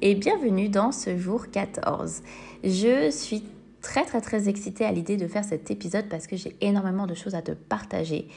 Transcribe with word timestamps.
et 0.00 0.14
bienvenue 0.14 0.68
dans 0.68 0.92
ce 0.92 1.16
jour 1.16 1.50
14. 1.50 2.22
Je 2.62 3.10
suis 3.10 3.44
très 3.80 4.04
très 4.04 4.20
très 4.20 4.48
excitée 4.48 4.84
à 4.84 4.92
l'idée 4.92 5.16
de 5.16 5.26
faire 5.26 5.44
cet 5.44 5.70
épisode 5.70 6.08
parce 6.08 6.26
que 6.26 6.36
j'ai 6.36 6.56
énormément 6.60 7.06
de 7.06 7.14
choses 7.14 7.34
à 7.34 7.42
te 7.42 7.52
partager 7.52 8.28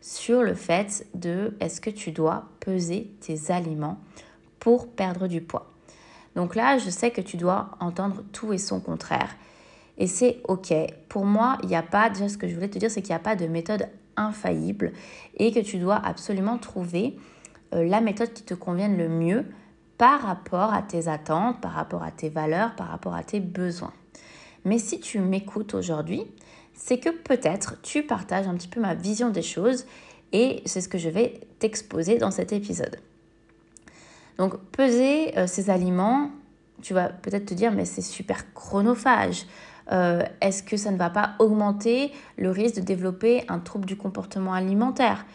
sur 0.00 0.42
le 0.42 0.54
fait 0.54 1.06
de 1.14 1.56
est-ce 1.60 1.80
que 1.80 1.90
tu 1.90 2.12
dois 2.12 2.44
peser 2.60 3.10
tes 3.20 3.50
aliments 3.50 3.98
pour 4.60 4.88
perdre 4.88 5.26
du 5.26 5.40
poids. 5.40 5.72
Donc 6.36 6.54
là, 6.54 6.78
je 6.78 6.90
sais 6.90 7.10
que 7.10 7.20
tu 7.20 7.36
dois 7.36 7.70
entendre 7.80 8.22
tout 8.32 8.52
et 8.52 8.58
son 8.58 8.80
contraire. 8.80 9.36
Et 9.96 10.06
c'est 10.06 10.40
OK. 10.46 10.72
Pour 11.08 11.24
moi, 11.24 11.58
il 11.62 11.68
n'y 11.68 11.76
a 11.76 11.82
pas, 11.82 12.10
déjà 12.10 12.28
ce 12.28 12.38
que 12.38 12.46
je 12.46 12.54
voulais 12.54 12.68
te 12.68 12.78
dire, 12.78 12.90
c'est 12.90 13.02
qu'il 13.02 13.10
n'y 13.12 13.16
a 13.16 13.20
pas 13.20 13.34
de 13.34 13.46
méthode 13.46 13.88
infaillible 14.16 14.92
et 15.36 15.52
que 15.52 15.60
tu 15.60 15.78
dois 15.78 15.96
absolument 15.96 16.58
trouver 16.58 17.16
euh, 17.74 17.84
la 17.84 18.00
méthode 18.00 18.32
qui 18.32 18.42
te 18.42 18.54
convienne 18.54 18.96
le 18.96 19.08
mieux 19.08 19.44
par 19.98 20.22
rapport 20.22 20.72
à 20.72 20.82
tes 20.82 21.08
attentes, 21.08 21.60
par 21.60 21.72
rapport 21.72 22.04
à 22.04 22.12
tes 22.12 22.28
valeurs, 22.28 22.74
par 22.76 22.88
rapport 22.88 23.14
à 23.14 23.24
tes 23.24 23.40
besoins. 23.40 23.92
Mais 24.64 24.78
si 24.78 25.00
tu 25.00 25.18
m'écoutes 25.18 25.74
aujourd'hui, 25.74 26.22
c'est 26.72 26.98
que 26.98 27.10
peut-être 27.10 27.80
tu 27.82 28.04
partages 28.04 28.46
un 28.46 28.54
petit 28.54 28.68
peu 28.68 28.80
ma 28.80 28.94
vision 28.94 29.30
des 29.30 29.42
choses 29.42 29.84
et 30.32 30.62
c'est 30.64 30.80
ce 30.80 30.88
que 30.88 30.98
je 30.98 31.08
vais 31.08 31.40
t'exposer 31.58 32.18
dans 32.18 32.30
cet 32.30 32.52
épisode. 32.52 32.96
Donc 34.38 34.56
peser 34.70 35.36
euh, 35.36 35.48
ces 35.48 35.68
aliments, 35.68 36.30
tu 36.80 36.94
vas 36.94 37.08
peut-être 37.08 37.46
te 37.46 37.54
dire 37.54 37.72
mais 37.72 37.84
c'est 37.84 38.02
super 38.02 38.52
chronophage. 38.54 39.46
Euh, 39.90 40.22
est-ce 40.40 40.62
que 40.62 40.76
ça 40.76 40.92
ne 40.92 40.96
va 40.96 41.10
pas 41.10 41.34
augmenter 41.38 42.12
le 42.36 42.50
risque 42.50 42.76
de 42.76 42.82
développer 42.82 43.44
un 43.48 43.58
trouble 43.58 43.86
du 43.86 43.96
comportement 43.96 44.52
alimentaire? 44.52 45.26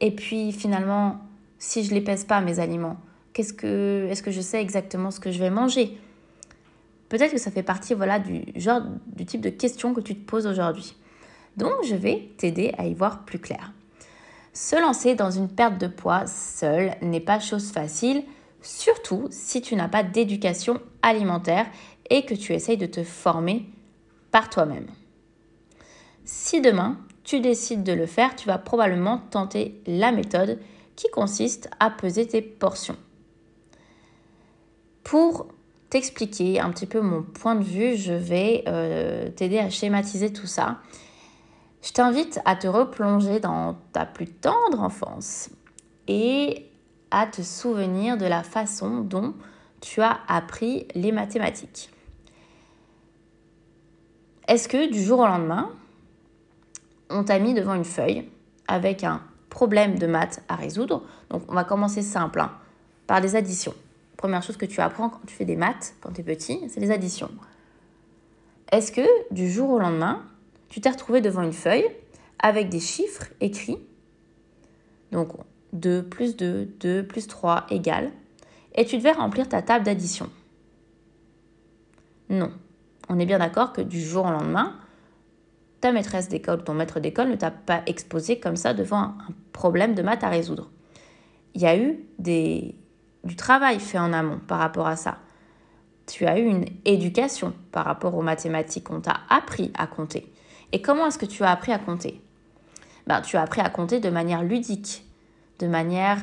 Et 0.00 0.14
puis 0.14 0.52
finalement, 0.52 1.20
si 1.58 1.84
je 1.84 1.90
ne 1.90 1.94
les 1.94 2.04
pèse 2.04 2.24
pas 2.24 2.40
mes 2.40 2.58
aliments, 2.58 2.96
est-ce 3.40 4.22
que 4.22 4.30
je 4.30 4.40
sais 4.40 4.60
exactement 4.60 5.10
ce 5.10 5.20
que 5.20 5.30
je 5.30 5.38
vais 5.38 5.50
manger? 5.50 5.98
Peut-être 7.08 7.32
que 7.32 7.38
ça 7.38 7.50
fait 7.50 7.64
partie 7.64 7.94
du 8.24 8.44
genre, 8.54 8.82
du 9.06 9.26
type 9.26 9.40
de 9.40 9.50
questions 9.50 9.92
que 9.92 10.00
tu 10.00 10.14
te 10.14 10.24
poses 10.24 10.46
aujourd'hui. 10.46 10.94
Donc, 11.56 11.72
je 11.84 11.96
vais 11.96 12.30
t'aider 12.38 12.72
à 12.78 12.86
y 12.86 12.94
voir 12.94 13.24
plus 13.24 13.40
clair. 13.40 13.72
Se 14.52 14.80
lancer 14.80 15.14
dans 15.14 15.30
une 15.30 15.48
perte 15.48 15.78
de 15.78 15.88
poids 15.88 16.26
seul 16.26 16.94
n'est 17.02 17.20
pas 17.20 17.40
chose 17.40 17.70
facile, 17.70 18.22
surtout 18.62 19.26
si 19.30 19.60
tu 19.60 19.74
n'as 19.74 19.88
pas 19.88 20.02
d'éducation 20.02 20.80
alimentaire 21.02 21.66
et 22.08 22.24
que 22.24 22.34
tu 22.34 22.52
essayes 22.52 22.76
de 22.76 22.86
te 22.86 23.02
former 23.02 23.66
par 24.30 24.50
toi-même. 24.50 24.86
Si 26.24 26.60
demain 26.60 26.98
tu 27.24 27.40
décides 27.40 27.82
de 27.82 27.92
le 27.92 28.06
faire, 28.06 28.36
tu 28.36 28.46
vas 28.46 28.58
probablement 28.58 29.18
tenter 29.30 29.80
la 29.86 30.12
méthode 30.12 30.58
qui 30.96 31.08
consiste 31.10 31.70
à 31.80 31.90
peser 31.90 32.26
tes 32.26 32.42
portions. 32.42 32.96
Pour 35.04 35.48
t'expliquer 35.90 36.60
un 36.60 36.70
petit 36.70 36.86
peu 36.86 37.00
mon 37.00 37.22
point 37.22 37.56
de 37.56 37.64
vue, 37.64 37.96
je 37.96 38.12
vais 38.12 38.64
euh, 38.68 39.28
t'aider 39.30 39.58
à 39.58 39.70
schématiser 39.70 40.32
tout 40.32 40.46
ça. 40.46 40.78
Je 41.82 41.92
t'invite 41.92 42.40
à 42.44 42.56
te 42.56 42.66
replonger 42.66 43.40
dans 43.40 43.76
ta 43.92 44.06
plus 44.06 44.26
tendre 44.26 44.80
enfance 44.80 45.50
et 46.06 46.66
à 47.10 47.26
te 47.26 47.42
souvenir 47.42 48.16
de 48.16 48.26
la 48.26 48.42
façon 48.42 49.00
dont 49.00 49.34
tu 49.80 50.00
as 50.02 50.20
appris 50.28 50.86
les 50.94 51.10
mathématiques. 51.10 51.90
Est-ce 54.46 54.68
que 54.68 54.90
du 54.90 55.02
jour 55.02 55.20
au 55.20 55.26
lendemain, 55.26 55.70
on 57.08 57.24
t'a 57.24 57.38
mis 57.38 57.54
devant 57.54 57.74
une 57.74 57.84
feuille 57.84 58.28
avec 58.68 59.04
un 59.04 59.22
problème 59.48 59.98
de 59.98 60.06
maths 60.06 60.42
à 60.48 60.56
résoudre? 60.56 61.02
Donc 61.30 61.42
on 61.48 61.54
va 61.54 61.64
commencer 61.64 62.02
simple, 62.02 62.40
hein, 62.40 62.52
par 63.06 63.20
des 63.20 63.36
additions. 63.36 63.74
Première 64.20 64.42
chose 64.42 64.58
que 64.58 64.66
tu 64.66 64.82
apprends 64.82 65.08
quand 65.08 65.24
tu 65.26 65.34
fais 65.34 65.46
des 65.46 65.56
maths, 65.56 65.94
quand 66.02 66.12
tu 66.12 66.20
es 66.20 66.24
petit, 66.24 66.60
c'est 66.68 66.78
les 66.78 66.90
additions. 66.90 67.30
Est-ce 68.70 68.92
que 68.92 69.00
du 69.32 69.50
jour 69.50 69.70
au 69.70 69.78
lendemain, 69.78 70.22
tu 70.68 70.82
t'es 70.82 70.90
retrouvé 70.90 71.22
devant 71.22 71.40
une 71.40 71.54
feuille 71.54 71.86
avec 72.38 72.68
des 72.68 72.80
chiffres 72.80 73.28
écrits 73.40 73.78
Donc 75.10 75.30
2 75.72 76.02
plus 76.02 76.36
2, 76.36 76.66
2 76.66 77.02
plus 77.06 77.28
3 77.28 77.64
égale, 77.70 78.10
et 78.74 78.84
tu 78.84 78.98
devais 78.98 79.12
remplir 79.12 79.48
ta 79.48 79.62
table 79.62 79.86
d'addition 79.86 80.28
Non 82.28 82.52
on 83.08 83.18
est 83.18 83.24
bien 83.24 83.38
d'accord 83.38 83.72
que 83.72 83.80
du 83.80 84.02
jour 84.02 84.26
au 84.26 84.30
lendemain, 84.30 84.76
ta 85.80 85.92
maîtresse 85.92 86.28
d'école 86.28 86.62
ton 86.62 86.74
maître 86.74 87.00
d'école 87.00 87.30
ne 87.30 87.36
t'a 87.36 87.50
pas 87.50 87.80
exposé 87.86 88.38
comme 88.38 88.56
ça 88.56 88.74
devant 88.74 88.98
un, 88.98 89.16
problème 89.54 89.94
de 89.94 90.02
maths 90.02 90.24
à 90.24 90.28
résoudre. 90.28 90.70
Il 91.54 91.62
y 91.62 91.66
a 91.66 91.78
eu 91.78 91.98
des, 92.18 92.74
du 93.24 93.36
travail 93.36 93.80
fait 93.80 93.98
en 93.98 94.12
amont 94.12 94.38
par 94.38 94.58
rapport 94.58 94.86
à 94.86 94.96
ça. 94.96 95.18
Tu 96.06 96.26
as 96.26 96.38
eu 96.38 96.44
une 96.44 96.64
éducation 96.84 97.54
par 97.72 97.84
rapport 97.84 98.14
aux 98.16 98.22
mathématiques. 98.22 98.90
On 98.90 99.00
t'a 99.00 99.20
appris 99.28 99.72
à 99.76 99.86
compter. 99.86 100.32
Et 100.72 100.82
comment 100.82 101.06
est-ce 101.06 101.18
que 101.18 101.26
tu 101.26 101.44
as 101.44 101.50
appris 101.50 101.72
à 101.72 101.78
compter? 101.78 102.20
Ben, 103.06 103.20
Tu 103.20 103.36
as 103.36 103.42
appris 103.42 103.60
à 103.60 103.68
compter 103.70 104.00
de 104.00 104.10
manière 104.10 104.42
ludique, 104.42 105.04
de 105.58 105.66
manière... 105.66 106.18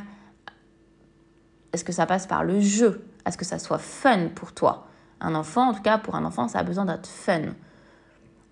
Est-ce 1.73 1.83
que 1.83 1.91
ça 1.91 2.05
passe 2.05 2.27
par 2.27 2.43
le 2.43 2.59
jeu? 2.59 3.05
Est-ce 3.25 3.37
que 3.37 3.45
ça 3.45 3.59
soit 3.59 3.77
fun 3.77 4.29
pour 4.33 4.53
toi? 4.53 4.87
Un 5.19 5.35
enfant, 5.35 5.69
en 5.69 5.73
tout 5.73 5.81
cas 5.81 5.97
pour 5.97 6.15
un 6.15 6.25
enfant, 6.25 6.47
ça 6.47 6.59
a 6.59 6.63
besoin 6.63 6.85
d'être 6.85 7.07
fun. 7.07 7.41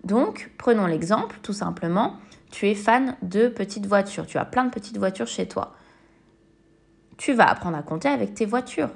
Donc, 0.04 0.52
prenons 0.58 0.86
l'exemple, 0.86 1.38
tout 1.42 1.52
simplement, 1.52 2.16
tu 2.50 2.68
es 2.68 2.74
fan 2.74 3.16
de 3.22 3.48
petites 3.48 3.86
voitures, 3.86 4.26
tu 4.26 4.38
as 4.38 4.44
plein 4.44 4.64
de 4.64 4.70
petites 4.70 4.98
voitures 4.98 5.26
chez 5.26 5.48
toi. 5.48 5.74
Tu 7.16 7.32
vas 7.32 7.48
apprendre 7.48 7.76
à 7.76 7.82
compter 7.82 8.08
avec 8.08 8.34
tes 8.34 8.46
voitures. 8.46 8.90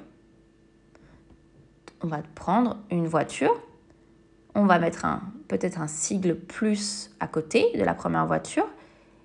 On 2.03 2.07
va 2.07 2.21
prendre 2.35 2.77
une 2.89 3.07
voiture, 3.07 3.61
on 4.55 4.65
va 4.65 4.79
mettre 4.79 5.05
peut-être 5.47 5.79
un 5.79 5.87
sigle 5.87 6.35
plus 6.35 7.11
à 7.19 7.27
côté 7.27 7.71
de 7.77 7.83
la 7.83 7.93
première 7.93 8.25
voiture, 8.25 8.67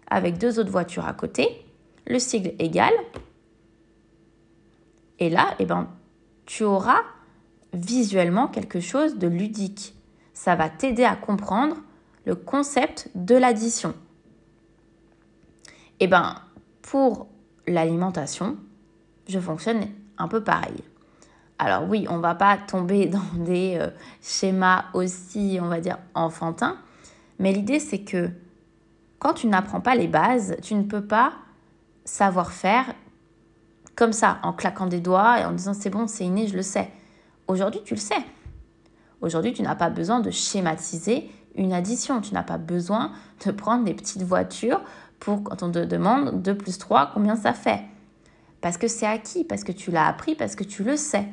avec 0.08 0.38
deux 0.38 0.58
autres 0.58 0.70
voitures 0.70 1.06
à 1.06 1.14
côté, 1.14 1.64
le 2.06 2.18
sigle 2.18 2.52
égal. 2.58 2.92
Et 5.18 5.30
là, 5.30 5.54
eh 5.58 5.64
ben, 5.64 5.88
tu 6.44 6.64
auras 6.64 7.00
visuellement 7.72 8.46
quelque 8.48 8.80
chose 8.80 9.16
de 9.16 9.26
ludique. 9.26 9.94
Ça 10.32 10.54
va 10.54 10.68
t'aider 10.68 11.04
à 11.04 11.16
comprendre 11.16 11.76
le 12.24 12.34
concept 12.34 13.10
de 13.14 13.34
l'addition. 13.34 13.94
Eh 16.00 16.06
ben, 16.06 16.36
pour 16.82 17.28
l'alimentation, 17.66 18.58
je 19.28 19.38
fonctionne 19.38 19.88
un 20.18 20.28
peu 20.28 20.42
pareil. 20.42 20.82
Alors 21.58 21.88
oui, 21.88 22.06
on 22.10 22.18
va 22.18 22.34
pas 22.34 22.56
tomber 22.58 23.06
dans 23.06 23.44
des 23.44 23.78
euh, 23.80 23.90
schémas 24.22 24.86
aussi, 24.94 25.58
on 25.60 25.68
va 25.68 25.80
dire, 25.80 25.98
enfantins, 26.14 26.76
mais 27.38 27.52
l'idée 27.52 27.80
c'est 27.80 28.00
que 28.00 28.30
quand 29.18 29.34
tu 29.34 29.46
n'apprends 29.46 29.80
pas 29.80 29.94
les 29.94 30.08
bases, 30.08 30.56
tu 30.62 30.74
ne 30.74 30.82
peux 30.82 31.04
pas 31.04 31.32
savoir 32.04 32.52
faire 32.52 32.94
comme 33.96 34.12
ça, 34.12 34.38
en 34.42 34.52
claquant 34.52 34.86
des 34.86 35.00
doigts 35.00 35.40
et 35.40 35.44
en 35.44 35.52
disant 35.52 35.72
c'est 35.72 35.90
bon, 35.90 36.06
c'est 36.06 36.24
inné, 36.24 36.46
je 36.46 36.54
le 36.54 36.62
sais. 36.62 36.90
Aujourd'hui, 37.48 37.80
tu 37.84 37.94
le 37.94 38.00
sais. 38.00 38.22
Aujourd'hui, 39.22 39.54
tu 39.54 39.62
n'as 39.62 39.74
pas 39.74 39.88
besoin 39.88 40.20
de 40.20 40.30
schématiser 40.30 41.30
une 41.54 41.72
addition. 41.72 42.20
Tu 42.20 42.34
n'as 42.34 42.42
pas 42.42 42.58
besoin 42.58 43.12
de 43.44 43.50
prendre 43.50 43.84
des 43.84 43.94
petites 43.94 44.22
voitures 44.22 44.82
pour 45.18 45.42
quand 45.42 45.62
on 45.62 45.72
te 45.72 45.78
demande 45.78 46.42
2 46.42 46.56
plus 46.56 46.76
3, 46.76 47.12
combien 47.14 47.36
ça 47.36 47.54
fait. 47.54 47.80
Parce 48.60 48.78
que 48.78 48.88
c'est 48.88 49.06
acquis, 49.06 49.44
parce 49.44 49.64
que 49.64 49.72
tu 49.72 49.90
l'as 49.90 50.06
appris, 50.06 50.34
parce 50.34 50.56
que 50.56 50.64
tu 50.64 50.82
le 50.82 50.96
sais. 50.96 51.26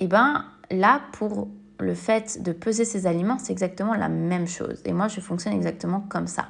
Et 0.00 0.04
eh 0.04 0.06
bien 0.06 0.46
là, 0.70 1.02
pour 1.12 1.48
le 1.80 1.94
fait 1.94 2.42
de 2.42 2.52
peser 2.52 2.84
ces 2.84 3.06
aliments, 3.06 3.38
c'est 3.38 3.52
exactement 3.52 3.94
la 3.94 4.08
même 4.08 4.46
chose. 4.46 4.80
Et 4.84 4.92
moi, 4.92 5.08
je 5.08 5.20
fonctionne 5.20 5.52
exactement 5.52 6.00
comme 6.08 6.26
ça. 6.26 6.48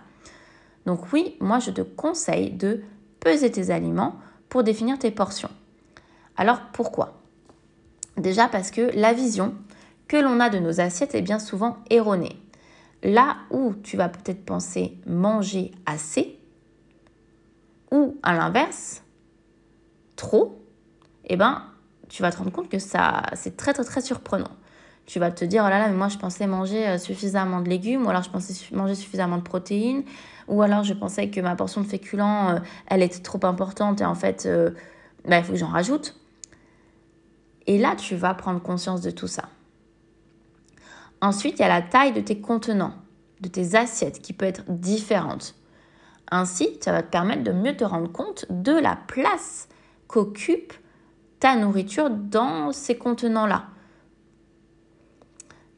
Donc 0.86 1.12
oui, 1.12 1.36
moi, 1.40 1.58
je 1.58 1.70
te 1.70 1.82
conseille 1.82 2.50
de 2.50 2.82
peser 3.20 3.50
tes 3.50 3.70
aliments 3.70 4.16
pour 4.48 4.64
définir 4.64 4.98
tes 4.98 5.10
portions. 5.10 5.50
Alors 6.36 6.60
pourquoi? 6.72 7.20
Déjà 8.16 8.48
parce 8.48 8.70
que 8.70 8.90
la 8.94 9.12
vision 9.12 9.54
que 10.08 10.16
l'on 10.16 10.40
a 10.40 10.48
de 10.48 10.58
nos 10.58 10.80
assiettes 10.80 11.14
est 11.14 11.22
bien 11.22 11.38
souvent 11.38 11.78
erronée. 11.90 12.40
Là 13.02 13.36
où 13.50 13.74
tu 13.74 13.96
vas 13.96 14.08
peut-être 14.08 14.44
penser 14.44 14.98
manger 15.06 15.72
assez, 15.86 16.38
ou 17.90 18.16
à 18.22 18.34
l'inverse, 18.34 19.02
trop, 20.18 20.62
eh 21.24 21.36
ben, 21.36 21.62
tu 22.10 22.20
vas 22.20 22.30
te 22.30 22.36
rendre 22.36 22.52
compte 22.52 22.68
que 22.68 22.78
ça, 22.78 23.22
c'est 23.32 23.56
très 23.56 23.72
très 23.72 23.84
très 23.84 24.02
surprenant. 24.02 24.50
Tu 25.06 25.18
vas 25.18 25.30
te 25.30 25.44
dire, 25.46 25.62
oh 25.66 25.70
là 25.70 25.78
là, 25.78 25.88
mais 25.88 25.96
moi 25.96 26.08
je 26.08 26.18
pensais 26.18 26.46
manger 26.46 26.86
euh, 26.86 26.98
suffisamment 26.98 27.62
de 27.62 27.70
légumes, 27.70 28.04
ou 28.04 28.10
alors 28.10 28.22
je 28.22 28.28
pensais 28.28 28.52
manger 28.74 28.94
suffisamment 28.94 29.38
de 29.38 29.42
protéines, 29.42 30.02
ou 30.48 30.60
alors 30.60 30.84
je 30.84 30.92
pensais 30.92 31.30
que 31.30 31.40
ma 31.40 31.56
portion 31.56 31.80
de 31.80 31.86
féculents, 31.86 32.50
euh, 32.50 32.58
elle 32.88 33.02
était 33.02 33.20
trop 33.20 33.40
importante 33.44 34.02
et 34.02 34.04
en 34.04 34.14
fait, 34.14 34.44
euh, 34.44 34.70
bah, 35.26 35.38
il 35.38 35.44
faut 35.44 35.52
que 35.52 35.58
j'en 35.58 35.68
rajoute. 35.68 36.14
Et 37.66 37.78
là, 37.78 37.96
tu 37.96 38.16
vas 38.16 38.34
prendre 38.34 38.60
conscience 38.60 39.00
de 39.00 39.10
tout 39.10 39.28
ça. 39.28 39.44
Ensuite, 41.20 41.58
il 41.58 41.62
y 41.62 41.64
a 41.64 41.68
la 41.68 41.82
taille 41.82 42.12
de 42.12 42.20
tes 42.20 42.40
contenants, 42.40 42.94
de 43.40 43.48
tes 43.48 43.76
assiettes 43.76 44.20
qui 44.20 44.32
peut 44.32 44.46
être 44.46 44.64
différente. 44.68 45.54
Ainsi, 46.30 46.78
ça 46.80 46.92
va 46.92 47.02
te 47.02 47.10
permettre 47.10 47.44
de 47.44 47.52
mieux 47.52 47.76
te 47.76 47.84
rendre 47.84 48.10
compte 48.10 48.46
de 48.50 48.72
la 48.72 48.96
place 48.96 49.68
qu'occupe 50.08 50.72
ta 51.38 51.54
nourriture 51.54 52.10
dans 52.10 52.72
ces 52.72 52.96
contenants-là. 52.96 53.66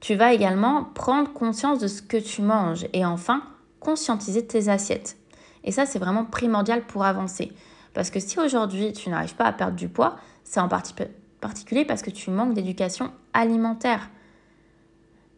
Tu 0.01 0.15
vas 0.15 0.33
également 0.33 0.85
prendre 0.85 1.33
conscience 1.33 1.79
de 1.79 1.89
ce 1.89 2.01
que 2.01 2.17
tu 2.17 2.41
manges 2.41 2.87
et 2.95 3.05
enfin 3.05 3.43
conscientiser 3.81 4.47
tes 4.47 4.69
assiettes. 4.69 5.19
Et 5.65 5.73
ça, 5.73 5.85
c'est 5.85 5.99
vraiment 5.99 6.25
primordial 6.25 6.87
pour 6.87 7.05
avancer. 7.05 7.53
Parce 7.93 8.11
que 8.11 8.21
si 8.21 8.39
aujourd'hui 8.39 8.93
tu 8.93 9.11
n'arrives 9.11 9.35
pas 9.35 9.45
à 9.45 9.53
perdre 9.53 9.77
du 9.77 9.89
poids, 9.89 10.17
c'est 10.45 10.61
en 10.61 10.69
particulier 10.69 11.85
parce 11.85 12.03
que 12.03 12.11
tu 12.11 12.31
manques 12.31 12.55
d'éducation 12.55 13.13
alimentaire. 13.33 14.09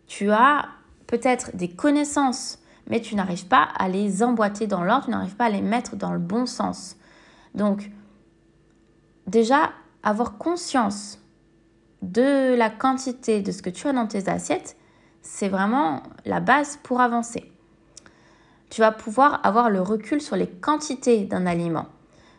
Tu 0.06 0.30
as 0.30 0.68
peut-être 1.06 1.56
des 1.56 1.68
connaissances, 1.68 2.58
mais 2.88 3.00
tu 3.00 3.16
n'arrives 3.16 3.46
pas 3.46 3.68
à 3.78 3.88
les 3.88 4.22
emboîter 4.22 4.66
dans 4.66 4.84
l'ordre, 4.84 5.06
tu 5.06 5.10
n'arrives 5.10 5.36
pas 5.36 5.46
à 5.46 5.50
les 5.50 5.62
mettre 5.62 5.96
dans 5.96 6.12
le 6.12 6.18
bon 6.18 6.46
sens. 6.46 6.96
Donc, 7.54 7.90
déjà, 9.26 9.70
avoir 10.02 10.38
conscience 10.38 11.18
de 12.02 12.54
la 12.54 12.70
quantité 12.70 13.40
de 13.40 13.52
ce 13.52 13.62
que 13.62 13.70
tu 13.70 13.86
as 13.86 13.92
dans 13.92 14.06
tes 14.06 14.28
assiettes, 14.28 14.76
c'est 15.22 15.48
vraiment 15.48 16.02
la 16.24 16.40
base 16.40 16.78
pour 16.82 17.00
avancer. 17.00 17.50
Tu 18.70 18.80
vas 18.80 18.90
pouvoir 18.90 19.40
avoir 19.44 19.70
le 19.70 19.80
recul 19.80 20.20
sur 20.20 20.34
les 20.34 20.48
quantités 20.48 21.24
d'un 21.24 21.46
aliment. 21.46 21.86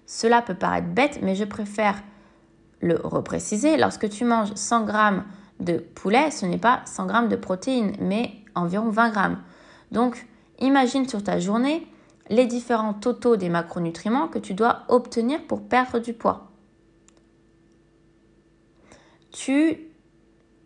Cela 0.05 0.41
peut 0.41 0.55
paraître 0.55 0.87
bête, 0.87 1.19
mais 1.21 1.35
je 1.35 1.45
préfère 1.45 2.01
le 2.81 2.99
repréciser. 3.01 3.77
Lorsque 3.77 4.09
tu 4.09 4.25
manges 4.25 4.53
100 4.53 4.87
g 4.87 4.93
de 5.61 5.77
poulet, 5.77 6.31
ce 6.31 6.45
n'est 6.45 6.57
pas 6.57 6.81
100 6.85 7.07
g 7.07 7.27
de 7.29 7.35
protéines, 7.35 7.95
mais 7.99 8.31
environ 8.55 8.89
20 8.89 9.13
g. 9.13 9.19
Donc, 9.91 10.27
imagine 10.59 11.07
sur 11.07 11.23
ta 11.23 11.39
journée 11.39 11.87
les 12.29 12.45
différents 12.45 12.93
totaux 12.93 13.37
des 13.37 13.49
macronutriments 13.49 14.27
que 14.27 14.39
tu 14.39 14.53
dois 14.53 14.83
obtenir 14.89 15.41
pour 15.47 15.61
perdre 15.61 15.99
du 15.99 16.13
poids. 16.13 16.52
Tu 19.33 19.79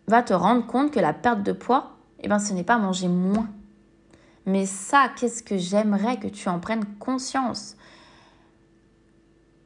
vas 0.06 0.22
te 0.22 0.34
rendre 0.34 0.66
compte 0.66 0.92
que 0.92 1.00
la 1.00 1.14
perte 1.14 1.42
de 1.42 1.52
poids, 1.52 1.96
eh 2.20 2.28
ben, 2.28 2.38
ce 2.38 2.52
n'est 2.52 2.64
pas 2.64 2.78
manger 2.78 3.08
moins. 3.08 3.48
Mais 4.46 4.66
ça, 4.66 5.10
qu'est-ce 5.16 5.42
que 5.42 5.56
j'aimerais 5.56 6.18
que 6.18 6.28
tu 6.28 6.48
en 6.48 6.60
prennes 6.60 6.84
conscience? 6.98 7.76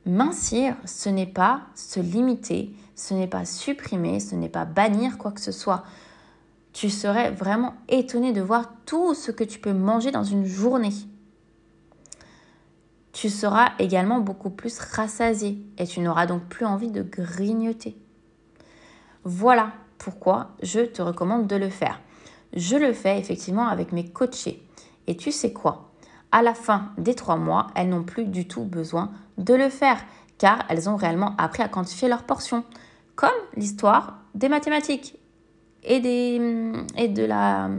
Mincir, 0.06 0.76
ce 0.84 1.08
n'est 1.08 1.26
pas 1.26 1.62
se 1.74 2.00
limiter, 2.00 2.74
ce 2.94 3.14
n'est 3.14 3.28
pas 3.28 3.44
supprimer, 3.44 4.20
ce 4.20 4.34
n'est 4.34 4.48
pas 4.48 4.64
bannir 4.64 5.18
quoi 5.18 5.32
que 5.32 5.40
ce 5.40 5.52
soit. 5.52 5.84
Tu 6.72 6.88
serais 6.88 7.30
vraiment 7.30 7.74
étonné 7.88 8.32
de 8.32 8.40
voir 8.40 8.72
tout 8.86 9.14
ce 9.14 9.30
que 9.30 9.44
tu 9.44 9.58
peux 9.58 9.72
manger 9.72 10.10
dans 10.10 10.24
une 10.24 10.44
journée. 10.44 10.94
Tu 13.12 13.28
seras 13.28 13.72
également 13.78 14.20
beaucoup 14.20 14.50
plus 14.50 14.78
rassasié 14.78 15.62
et 15.76 15.86
tu 15.86 16.00
n'auras 16.00 16.26
donc 16.26 16.44
plus 16.44 16.66
envie 16.66 16.90
de 16.90 17.02
grignoter. 17.02 17.96
Voilà 19.24 19.72
pourquoi 19.98 20.48
je 20.62 20.80
te 20.80 21.00
recommande 21.00 21.46
de 21.46 21.56
le 21.56 21.68
faire. 21.68 22.00
Je 22.54 22.76
le 22.76 22.92
fais 22.92 23.18
effectivement 23.18 23.68
avec 23.68 23.92
mes 23.92 24.08
coachés. 24.08 24.62
Et 25.06 25.16
tu 25.16 25.32
sais 25.32 25.52
quoi? 25.52 25.90
À 26.32 26.42
la 26.42 26.54
fin 26.54 26.90
des 26.98 27.14
trois 27.14 27.36
mois, 27.36 27.68
elles 27.74 27.88
n'ont 27.88 28.02
plus 28.02 28.24
du 28.24 28.48
tout 28.48 28.64
besoin 28.64 29.10
de 29.38 29.54
le 29.54 29.68
faire 29.68 29.98
car 30.38 30.64
elles 30.68 30.88
ont 30.88 30.96
réellement 30.96 31.34
appris 31.38 31.62
à 31.62 31.68
quantifier 31.68 32.08
leurs 32.08 32.24
portions. 32.24 32.64
Comme 33.14 33.30
l'histoire 33.56 34.18
des 34.34 34.48
mathématiques 34.48 35.16
et, 35.84 36.00
des, 36.00 36.40
et 36.96 37.08
de 37.08 37.24
la... 37.24 37.70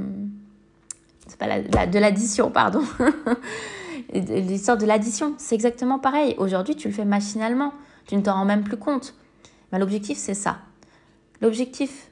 C'est 1.28 1.38
pas 1.38 1.48
la, 1.48 1.88
de 1.88 2.00
l'addition, 2.00 2.52
pardon. 2.52 2.84
l'histoire 4.14 4.78
de 4.78 4.86
l'addition, 4.86 5.34
c'est 5.38 5.56
exactement 5.56 6.00
pareil. 6.00 6.36
Aujourd'hui, 6.38 6.76
tu 6.76 6.88
le 6.88 6.94
fais 6.94 7.06
machinalement. 7.06 7.74
Tu 8.08 8.16
ne 8.16 8.22
t'en 8.22 8.34
rends 8.34 8.46
même 8.46 8.64
plus 8.64 8.78
compte. 8.78 9.16
Mais 9.72 9.80
l'objectif, 9.80 10.18
c'est 10.18 10.34
ça. 10.34 10.58
L'objectif 11.44 12.10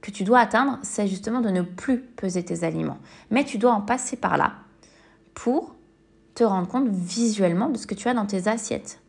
que 0.00 0.12
tu 0.12 0.22
dois 0.22 0.38
atteindre, 0.38 0.78
c'est 0.82 1.08
justement 1.08 1.40
de 1.40 1.50
ne 1.50 1.62
plus 1.62 1.98
peser 1.98 2.44
tes 2.44 2.62
aliments. 2.62 2.98
Mais 3.30 3.44
tu 3.44 3.58
dois 3.58 3.72
en 3.72 3.80
passer 3.80 4.16
par 4.16 4.36
là 4.36 4.54
pour 5.34 5.74
te 6.36 6.44
rendre 6.44 6.68
compte 6.68 6.88
visuellement 6.88 7.68
de 7.68 7.76
ce 7.76 7.88
que 7.88 7.96
tu 7.96 8.08
as 8.08 8.14
dans 8.14 8.26
tes 8.26 8.46
assiettes. 8.46 9.00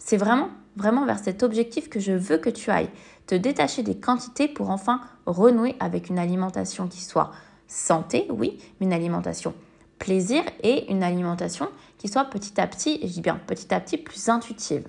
C'est 0.00 0.16
vraiment, 0.16 0.48
vraiment 0.74 1.06
vers 1.06 1.20
cet 1.20 1.44
objectif 1.44 1.88
que 1.88 2.00
je 2.00 2.10
veux 2.10 2.38
que 2.38 2.50
tu 2.50 2.70
ailles. 2.70 2.90
Te 3.28 3.36
détacher 3.36 3.84
des 3.84 3.96
quantités 3.96 4.48
pour 4.48 4.70
enfin 4.70 5.00
renouer 5.24 5.76
avec 5.78 6.08
une 6.08 6.18
alimentation 6.18 6.88
qui 6.88 7.00
soit 7.00 7.30
santé, 7.68 8.26
oui, 8.28 8.58
une 8.80 8.92
alimentation 8.92 9.54
plaisir 10.00 10.42
et 10.64 10.90
une 10.90 11.04
alimentation 11.04 11.68
qui 11.96 12.08
soit 12.08 12.24
petit 12.24 12.60
à 12.60 12.66
petit, 12.66 12.98
et 13.00 13.06
je 13.06 13.12
dis 13.12 13.20
bien 13.20 13.40
petit 13.46 13.72
à 13.72 13.78
petit, 13.78 13.98
plus 13.98 14.28
intuitive. 14.28 14.84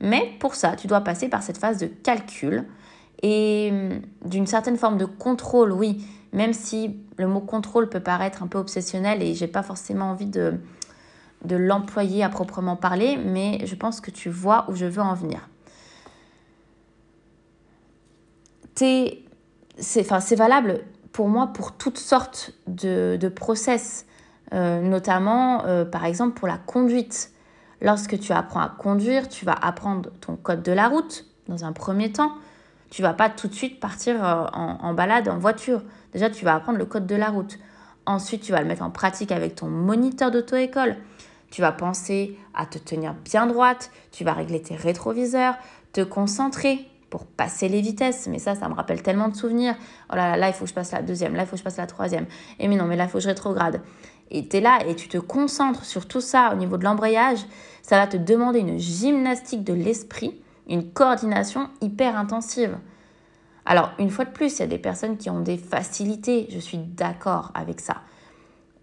Mais 0.00 0.32
pour 0.40 0.54
ça, 0.54 0.76
tu 0.76 0.86
dois 0.86 1.00
passer 1.00 1.28
par 1.28 1.42
cette 1.42 1.58
phase 1.58 1.78
de 1.78 1.86
calcul 1.86 2.66
et 3.22 3.70
hum, 3.72 4.00
d'une 4.24 4.46
certaine 4.46 4.76
forme 4.76 4.98
de 4.98 5.06
contrôle, 5.06 5.72
oui, 5.72 6.04
même 6.32 6.52
si 6.52 6.96
le 7.16 7.26
mot 7.26 7.40
contrôle 7.40 7.88
peut 7.88 8.00
paraître 8.00 8.42
un 8.42 8.46
peu 8.46 8.58
obsessionnel 8.58 9.22
et 9.22 9.34
j'ai 9.34 9.46
pas 9.46 9.62
forcément 9.62 10.10
envie 10.10 10.26
de, 10.26 10.54
de 11.44 11.56
l'employer 11.56 12.22
à 12.22 12.28
proprement 12.28 12.76
parler, 12.76 13.16
mais 13.16 13.64
je 13.64 13.74
pense 13.74 14.00
que 14.00 14.10
tu 14.10 14.28
vois 14.28 14.66
où 14.68 14.74
je 14.74 14.86
veux 14.86 15.02
en 15.02 15.14
venir. 15.14 15.48
C'est 18.74 20.34
valable 20.36 20.80
pour 21.12 21.28
moi 21.28 21.46
pour 21.48 21.72
toutes 21.72 21.98
sortes 21.98 22.52
de, 22.66 23.16
de 23.18 23.28
process, 23.28 24.04
euh, 24.52 24.82
notamment 24.82 25.64
euh, 25.64 25.86
par 25.86 26.04
exemple 26.04 26.38
pour 26.38 26.46
la 26.46 26.58
conduite. 26.58 27.32
Lorsque 27.82 28.18
tu 28.18 28.32
apprends 28.32 28.60
à 28.60 28.68
conduire, 28.68 29.28
tu 29.28 29.44
vas 29.44 29.52
apprendre 29.52 30.10
ton 30.20 30.36
code 30.36 30.62
de 30.62 30.72
la 30.72 30.88
route 30.88 31.26
dans 31.48 31.64
un 31.64 31.72
premier 31.72 32.10
temps. 32.12 32.32
Tu 32.90 33.02
vas 33.02 33.12
pas 33.12 33.28
tout 33.28 33.48
de 33.48 33.54
suite 33.54 33.80
partir 33.80 34.24
euh, 34.24 34.46
en, 34.52 34.94
balade 34.94 35.28
en 35.28 35.38
voiture. 35.38 35.82
Déjà, 36.12 36.30
tu 36.30 36.44
vas 36.44 36.54
apprendre 36.54 36.78
le 36.78 36.86
code 36.86 37.06
de 37.06 37.16
la 37.16 37.28
route. 37.28 37.58
Ensuite, 38.06 38.42
tu 38.42 38.52
vas 38.52 38.60
le 38.60 38.66
mettre 38.66 38.82
en 38.82 38.90
pratique 38.90 39.32
avec 39.32 39.56
ton 39.56 39.66
moniteur 39.66 40.30
d'auto-école. 40.30 40.96
Tu 41.50 41.60
vas 41.60 41.72
penser 41.72 42.38
à 42.54 42.64
te 42.66 42.78
tenir 42.78 43.14
bien 43.14 43.46
droite. 43.46 43.90
Tu 44.12 44.24
vas 44.24 44.32
régler 44.32 44.62
tes 44.62 44.76
rétroviseurs, 44.76 45.56
te 45.92 46.00
concentrer 46.00 46.88
pour 47.10 47.26
passer 47.26 47.68
les 47.68 47.80
vitesses. 47.80 48.28
Mais 48.28 48.38
ça, 48.38 48.54
ça 48.54 48.68
me 48.68 48.74
rappelle 48.74 49.02
tellement 49.02 49.28
de 49.28 49.36
souvenirs. 49.36 49.74
Oh 50.10 50.16
là 50.16 50.30
là, 50.30 50.36
là, 50.36 50.48
il 50.48 50.54
faut 50.54 50.64
que 50.64 50.70
je 50.70 50.74
passe 50.74 50.92
la 50.92 51.02
deuxième. 51.02 51.34
Là, 51.34 51.42
il 51.42 51.46
faut 51.46 51.52
que 51.52 51.58
je 51.58 51.64
passe 51.64 51.76
la 51.76 51.86
troisième. 51.86 52.26
Et 52.58 52.68
mais 52.68 52.76
non, 52.76 52.84
mais 52.84 52.96
là, 52.96 53.04
il 53.04 53.10
faut 53.10 53.18
que 53.18 53.24
je 53.24 53.28
rétrograde 53.28 53.80
et 54.30 54.48
tu 54.48 54.56
es 54.56 54.60
là 54.60 54.78
et 54.86 54.94
tu 54.94 55.08
te 55.08 55.18
concentres 55.18 55.84
sur 55.84 56.06
tout 56.06 56.20
ça 56.20 56.52
au 56.52 56.56
niveau 56.56 56.76
de 56.76 56.84
l'embrayage, 56.84 57.40
ça 57.82 57.98
va 57.98 58.06
te 58.06 58.16
demander 58.16 58.60
une 58.60 58.78
gymnastique 58.78 59.64
de 59.64 59.72
l'esprit, 59.72 60.40
une 60.68 60.90
coordination 60.90 61.68
hyper 61.80 62.18
intensive. 62.18 62.76
Alors, 63.64 63.90
une 63.98 64.10
fois 64.10 64.24
de 64.24 64.30
plus, 64.30 64.58
il 64.58 64.60
y 64.60 64.62
a 64.62 64.68
des 64.68 64.78
personnes 64.78 65.16
qui 65.16 65.30
ont 65.30 65.40
des 65.40 65.56
facilités, 65.56 66.46
je 66.50 66.58
suis 66.58 66.78
d'accord 66.78 67.50
avec 67.54 67.80
ça. 67.80 67.96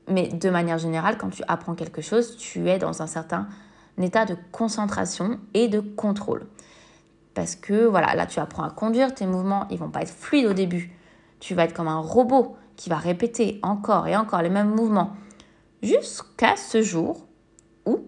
Mais 0.09 0.27
de 0.27 0.49
manière 0.49 0.77
générale, 0.77 1.17
quand 1.17 1.29
tu 1.29 1.43
apprends 1.47 1.75
quelque 1.75 2.01
chose, 2.01 2.35
tu 2.37 2.69
es 2.69 2.77
dans 2.77 3.01
un 3.01 3.07
certain 3.07 3.47
état 4.01 4.25
de 4.25 4.35
concentration 4.51 5.39
et 5.53 5.67
de 5.67 5.79
contrôle. 5.79 6.45
Parce 7.33 7.55
que 7.55 7.85
voilà, 7.85 8.13
là 8.15 8.25
tu 8.25 8.39
apprends 8.39 8.63
à 8.63 8.69
conduire, 8.69 9.13
tes 9.13 9.25
mouvements, 9.25 9.67
ils 9.71 9.77
vont 9.77 9.89
pas 9.89 10.01
être 10.01 10.13
fluides 10.13 10.45
au 10.45 10.53
début. 10.53 10.91
Tu 11.39 11.55
vas 11.55 11.63
être 11.63 11.73
comme 11.73 11.87
un 11.87 11.99
robot 11.99 12.57
qui 12.75 12.89
va 12.89 12.97
répéter 12.97 13.59
encore 13.63 14.07
et 14.07 14.15
encore 14.15 14.41
les 14.41 14.49
mêmes 14.49 14.69
mouvements 14.69 15.13
jusqu'à 15.83 16.55
ce 16.55 16.81
jour 16.81 17.27
où 17.85 17.99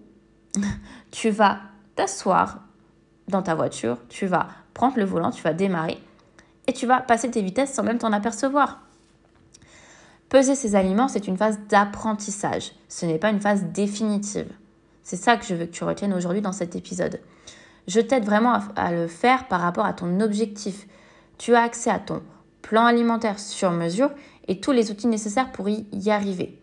tu 1.11 1.29
vas 1.29 1.59
t'asseoir 1.95 2.61
dans 3.27 3.41
ta 3.41 3.53
voiture, 3.53 3.97
tu 4.09 4.25
vas 4.25 4.47
prendre 4.73 4.97
le 4.97 5.05
volant, 5.05 5.31
tu 5.31 5.43
vas 5.43 5.53
démarrer 5.53 5.99
et 6.67 6.73
tu 6.73 6.87
vas 6.87 7.01
passer 7.01 7.29
tes 7.29 7.41
vitesses 7.41 7.73
sans 7.73 7.83
même 7.83 7.97
t'en 7.97 8.13
apercevoir. 8.13 8.81
Peser 10.29 10.55
ces 10.55 10.75
aliments, 10.75 11.07
c'est 11.07 11.27
une 11.27 11.37
phase 11.37 11.59
d'apprentissage, 11.69 12.71
ce 12.89 13.05
n'est 13.05 13.19
pas 13.19 13.29
une 13.29 13.41
phase 13.41 13.65
définitive. 13.65 14.51
C'est 15.03 15.17
ça 15.17 15.37
que 15.37 15.45
je 15.45 15.53
veux 15.53 15.65
que 15.65 15.71
tu 15.71 15.83
retiennes 15.83 16.13
aujourd'hui 16.13 16.41
dans 16.41 16.51
cet 16.51 16.75
épisode. 16.75 17.19
Je 17.87 17.99
t'aide 17.99 18.25
vraiment 18.25 18.59
à, 18.75 18.91
le 18.91 19.07
faire 19.07 19.47
par 19.47 19.61
rapport 19.61 19.85
à 19.85 19.93
ton 19.93 20.19
objectif. 20.19 20.87
Tu 21.37 21.53
as 21.53 21.61
accès 21.61 21.91
à 21.91 21.99
ton 21.99 22.23
plan 22.63 22.85
alimentaire 22.85 23.37
sur 23.37 23.69
mesure 23.69 24.09
et 24.47 24.59
tous 24.59 24.71
les 24.71 24.89
outils 24.89 25.05
nécessaires 25.05 25.51
pour 25.51 25.69
y 25.69 26.09
arriver. 26.09 26.59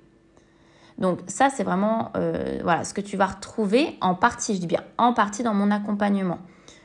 Donc 0.98 1.20
ça, 1.26 1.50
c'est 1.50 1.64
vraiment 1.64 2.10
euh, 2.16 2.58
voilà, 2.62 2.84
ce 2.84 2.94
que 2.94 3.00
tu 3.00 3.16
vas 3.16 3.26
retrouver 3.26 3.96
en 4.00 4.14
partie, 4.14 4.54
je 4.54 4.60
dis 4.60 4.66
bien 4.66 4.82
en 4.98 5.12
partie 5.12 5.42
dans 5.42 5.54
mon 5.54 5.70
accompagnement. 5.70 6.38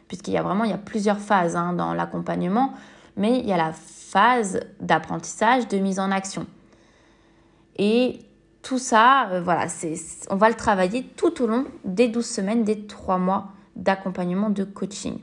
Puisqu'il 0.07 0.33
y 0.33 0.37
a 0.37 0.43
vraiment 0.43 0.63
il 0.63 0.71
y 0.71 0.73
a 0.73 0.77
plusieurs 0.77 1.19
phases 1.19 1.55
hein, 1.55 1.73
dans 1.73 1.93
l'accompagnement, 1.93 2.73
mais 3.17 3.39
il 3.39 3.45
y 3.45 3.51
a 3.51 3.57
la 3.57 3.73
phase 3.73 4.61
d'apprentissage, 4.79 5.67
de 5.67 5.77
mise 5.77 5.99
en 5.99 6.11
action. 6.11 6.47
Et 7.77 8.19
tout 8.61 8.79
ça, 8.79 9.29
euh, 9.31 9.41
voilà, 9.41 9.67
on 10.29 10.35
va 10.35 10.49
le 10.49 10.55
travailler 10.55 11.03
tout 11.15 11.41
au 11.43 11.47
long 11.47 11.65
des 11.83 12.07
12 12.07 12.25
semaines, 12.25 12.63
des 12.63 12.87
3 12.87 13.17
mois 13.17 13.49
d'accompagnement 13.75 14.49
de 14.49 14.63
coaching. 14.63 15.19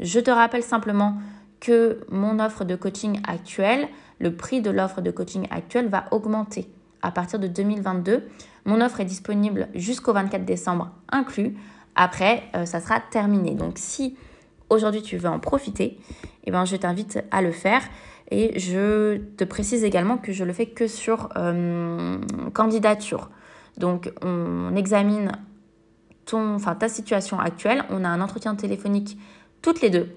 Je 0.00 0.20
te 0.20 0.30
rappelle 0.30 0.62
simplement 0.62 1.16
que 1.60 2.00
mon 2.10 2.38
offre 2.38 2.64
de 2.64 2.76
coaching 2.76 3.20
actuelle, 3.26 3.88
le 4.20 4.34
prix 4.34 4.62
de 4.62 4.70
l'offre 4.70 5.00
de 5.00 5.10
coaching 5.10 5.46
actuelle 5.50 5.88
va 5.88 6.04
augmenter 6.12 6.68
à 7.02 7.10
partir 7.10 7.38
de 7.38 7.46
2022. 7.46 8.28
Mon 8.64 8.80
offre 8.80 9.00
est 9.00 9.04
disponible 9.04 9.68
jusqu'au 9.74 10.12
24 10.12 10.44
décembre 10.44 10.90
inclus. 11.10 11.56
Après, 11.94 12.44
euh, 12.54 12.64
ça 12.64 12.80
sera 12.80 13.00
terminé. 13.00 13.54
Donc 13.54 13.74
si 13.76 14.16
aujourd'hui 14.70 15.02
tu 15.02 15.16
veux 15.16 15.28
en 15.28 15.38
profiter, 15.38 15.98
eh 16.44 16.50
ben, 16.50 16.64
je 16.64 16.76
t'invite 16.76 17.24
à 17.30 17.42
le 17.42 17.52
faire. 17.52 17.82
Et 18.30 18.58
je 18.58 19.16
te 19.36 19.44
précise 19.44 19.84
également 19.84 20.18
que 20.18 20.32
je 20.32 20.44
le 20.44 20.52
fais 20.52 20.66
que 20.66 20.86
sur 20.86 21.30
euh, 21.36 22.18
candidature. 22.52 23.30
Donc 23.78 24.12
on 24.22 24.76
examine 24.76 25.32
ton, 26.26 26.58
ta 26.58 26.88
situation 26.88 27.40
actuelle. 27.40 27.84
On 27.90 28.04
a 28.04 28.08
un 28.08 28.20
entretien 28.20 28.54
téléphonique 28.54 29.18
toutes 29.62 29.80
les 29.80 29.90
deux 29.90 30.14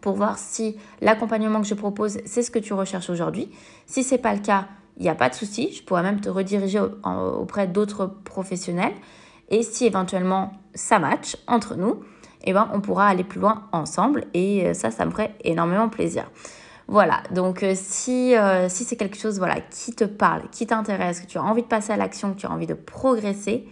pour 0.00 0.14
voir 0.14 0.38
si 0.38 0.76
l'accompagnement 1.00 1.60
que 1.60 1.66
je 1.66 1.74
propose, 1.74 2.18
c'est 2.24 2.42
ce 2.42 2.50
que 2.50 2.58
tu 2.58 2.72
recherches 2.72 3.10
aujourd'hui. 3.10 3.50
Si 3.86 4.02
ce 4.02 4.14
n'est 4.14 4.20
pas 4.20 4.34
le 4.34 4.40
cas, 4.40 4.68
il 5.00 5.04
n'y 5.04 5.08
a 5.08 5.14
pas 5.14 5.30
de 5.30 5.34
souci. 5.34 5.72
Je 5.72 5.82
pourrais 5.82 6.02
même 6.02 6.20
te 6.20 6.28
rediriger 6.28 6.78
auprès 6.78 7.66
d'autres 7.66 8.06
professionnels. 8.06 8.92
Et 9.48 9.62
si 9.62 9.86
éventuellement 9.86 10.52
ça 10.74 10.98
match 10.98 11.36
entre 11.48 11.74
nous, 11.74 12.04
eh 12.44 12.52
ben, 12.52 12.68
on 12.72 12.80
pourra 12.80 13.08
aller 13.08 13.24
plus 13.24 13.40
loin 13.40 13.66
ensemble. 13.72 14.26
Et 14.34 14.66
euh, 14.66 14.74
ça, 14.74 14.90
ça 14.90 15.06
me 15.06 15.10
ferait 15.10 15.34
énormément 15.42 15.88
plaisir. 15.88 16.30
Voilà, 16.86 17.22
donc 17.30 17.62
euh, 17.62 17.72
si, 17.74 18.36
euh, 18.36 18.68
si 18.68 18.84
c'est 18.84 18.96
quelque 18.96 19.16
chose 19.16 19.38
voilà, 19.38 19.60
qui 19.60 19.94
te 19.94 20.04
parle, 20.04 20.42
qui 20.50 20.66
t'intéresse, 20.66 21.20
que 21.20 21.26
tu 21.26 21.38
as 21.38 21.42
envie 21.42 21.62
de 21.62 21.68
passer 21.68 21.92
à 21.92 21.96
l'action, 21.96 22.34
que 22.34 22.40
tu 22.40 22.46
as 22.46 22.50
envie 22.50 22.66
de 22.66 22.74
progresser, 22.74 23.66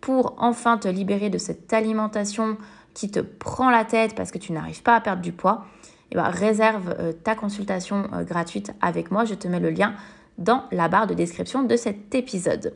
pour 0.00 0.34
enfin 0.38 0.76
te 0.76 0.88
libérer 0.88 1.30
de 1.30 1.38
cette 1.38 1.72
alimentation 1.72 2.58
qui 2.94 3.10
te 3.10 3.20
prend 3.20 3.70
la 3.70 3.84
tête 3.84 4.14
parce 4.14 4.30
que 4.30 4.38
tu 4.38 4.52
n'arrives 4.52 4.82
pas 4.82 4.96
à 4.96 5.00
perdre 5.00 5.22
du 5.22 5.32
poids, 5.32 5.64
eh 6.12 6.16
ben, 6.16 6.28
réserve 6.28 6.94
euh, 6.98 7.12
ta 7.12 7.34
consultation 7.34 8.08
euh, 8.12 8.24
gratuite 8.24 8.72
avec 8.80 9.10
moi. 9.10 9.24
Je 9.24 9.34
te 9.34 9.48
mets 9.48 9.60
le 9.60 9.70
lien 9.70 9.94
dans 10.38 10.64
la 10.72 10.88
barre 10.88 11.06
de 11.06 11.14
description 11.14 11.62
de 11.62 11.76
cet 11.76 12.14
épisode. 12.14 12.74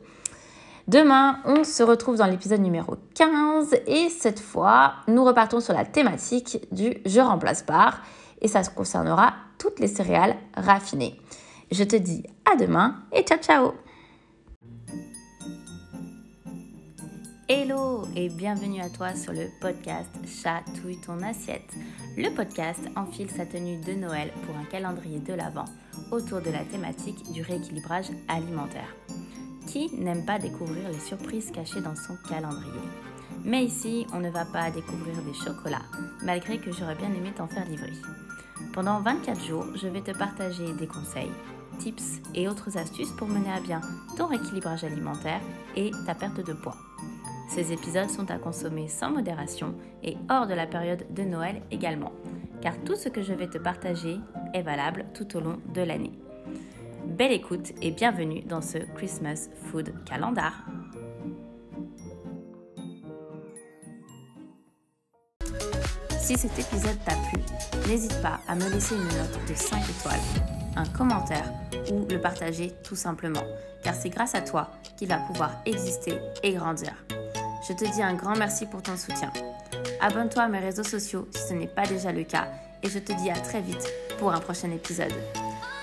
Demain, 0.87 1.39
on 1.45 1.63
se 1.63 1.81
retrouve 1.81 2.17
dans 2.17 2.27
l'épisode 2.27 2.61
numéro 2.61 2.95
15 3.15 3.75
et 3.87 4.09
cette 4.09 4.39
fois, 4.39 4.93
nous 5.07 5.23
repartons 5.23 5.59
sur 5.59 5.73
la 5.73 5.83
thématique 5.83 6.59
du 6.71 6.97
je 7.05 7.19
remplace 7.19 7.63
par 7.63 8.01
et 8.41 8.47
ça 8.47 8.61
concernera 8.63 9.33
toutes 9.57 9.79
les 9.79 9.87
céréales 9.87 10.35
raffinées. 10.55 11.19
Je 11.71 11.83
te 11.83 11.95
dis 11.95 12.23
à 12.51 12.55
demain 12.55 12.97
et 13.11 13.23
ciao 13.23 13.39
ciao 13.39 13.84
Hello 17.47 18.07
et 18.15 18.27
bienvenue 18.29 18.81
à 18.81 18.89
toi 18.89 19.13
sur 19.13 19.31
le 19.31 19.51
podcast 19.61 20.09
Chatouille 20.25 20.97
ton 20.97 21.21
assiette. 21.21 21.75
Le 22.17 22.33
podcast 22.33 22.79
enfile 22.95 23.29
sa 23.29 23.45
tenue 23.45 23.77
de 23.77 23.93
Noël 23.93 24.31
pour 24.47 24.57
un 24.57 24.63
calendrier 24.63 25.19
de 25.19 25.31
l'Avent 25.31 25.65
autour 26.11 26.41
de 26.41 26.49
la 26.49 26.65
thématique 26.65 27.31
du 27.33 27.43
rééquilibrage 27.43 28.07
alimentaire. 28.27 28.95
Qui 29.67 29.91
n'aime 29.95 30.25
pas 30.25 30.39
découvrir 30.39 30.89
les 30.89 30.99
surprises 30.99 31.51
cachées 31.51 31.81
dans 31.81 31.95
son 31.95 32.17
calendrier? 32.27 32.81
Mais 33.43 33.65
ici, 33.65 34.07
on 34.11 34.21
ne 34.21 34.31
va 34.31 34.45
pas 34.45 34.71
découvrir 34.71 35.21
des 35.21 35.35
chocolats, 35.35 35.85
malgré 36.23 36.57
que 36.57 36.71
j'aurais 36.71 36.95
bien 36.95 37.13
aimé 37.13 37.31
t'en 37.35 37.47
faire 37.47 37.69
livrer. 37.69 37.93
Pendant 38.73 39.01
24 39.01 39.45
jours, 39.45 39.67
je 39.75 39.87
vais 39.87 40.01
te 40.01 40.17
partager 40.17 40.73
des 40.73 40.87
conseils, 40.87 41.31
tips 41.77 42.23
et 42.33 42.47
autres 42.47 42.75
astuces 42.79 43.11
pour 43.11 43.27
mener 43.27 43.51
à 43.51 43.59
bien 43.59 43.81
ton 44.17 44.25
rééquilibrage 44.25 44.83
alimentaire 44.83 45.41
et 45.75 45.91
ta 46.07 46.15
perte 46.15 46.43
de 46.43 46.53
poids. 46.53 46.77
Ces 47.47 47.71
épisodes 47.71 48.09
sont 48.09 48.29
à 48.31 48.37
consommer 48.37 48.87
sans 48.87 49.11
modération 49.11 49.75
et 50.03 50.17
hors 50.29 50.47
de 50.47 50.53
la 50.53 50.67
période 50.67 51.05
de 51.11 51.23
Noël 51.23 51.61
également, 51.71 52.11
car 52.61 52.77
tout 52.83 52.95
ce 52.95 53.09
que 53.09 53.21
je 53.21 53.33
vais 53.33 53.47
te 53.47 53.57
partager 53.57 54.17
est 54.53 54.61
valable 54.61 55.05
tout 55.13 55.37
au 55.37 55.39
long 55.39 55.57
de 55.73 55.81
l'année. 55.81 56.19
Belle 57.05 57.31
écoute 57.31 57.71
et 57.81 57.91
bienvenue 57.91 58.41
dans 58.41 58.61
ce 58.61 58.79
Christmas 58.95 59.49
Food 59.65 59.93
Calendar. 60.05 60.65
Si 66.19 66.35
cet 66.35 66.57
épisode 66.57 66.97
t'a 67.05 67.13
plu, 67.29 67.39
n'hésite 67.87 68.19
pas 68.23 68.39
à 68.47 68.55
me 68.55 68.67
laisser 68.69 68.95
une 68.95 69.03
note 69.03 69.39
de 69.47 69.53
5 69.53 69.77
étoiles, 69.87 70.19
un 70.75 70.85
commentaire 70.85 71.53
ou 71.91 72.07
le 72.09 72.19
partager 72.19 72.71
tout 72.83 72.95
simplement, 72.95 73.43
car 73.83 73.93
c'est 73.93 74.09
grâce 74.09 74.33
à 74.33 74.41
toi 74.41 74.71
qu'il 74.97 75.07
va 75.07 75.19
pouvoir 75.19 75.51
exister 75.67 76.17
et 76.41 76.53
grandir. 76.53 76.95
Je 77.67 77.73
te 77.73 77.83
dis 77.91 78.03
un 78.03 78.13
grand 78.13 78.35
merci 78.35 78.67
pour 78.67 78.83
ton 78.83 78.95
soutien. 78.95 79.33
Abonne-toi 79.99 80.43
à 80.43 80.47
mes 80.47 80.59
réseaux 80.59 80.83
sociaux 80.83 81.27
si 81.31 81.47
ce 81.47 81.53
n'est 81.53 81.65
pas 81.65 81.87
déjà 81.87 82.11
le 82.11 82.23
cas 82.23 82.47
et 82.83 82.89
je 82.89 82.99
te 82.99 83.11
dis 83.13 83.31
à 83.31 83.39
très 83.39 83.59
vite 83.59 83.91
pour 84.19 84.31
un 84.31 84.39
prochain 84.39 84.69
épisode. 84.69 85.13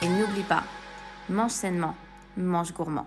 Et 0.00 0.08
n'oublie 0.08 0.44
pas, 0.44 0.62
mange 1.28 1.50
sainement, 1.50 1.96
mange 2.36 2.72
gourmand. 2.72 3.06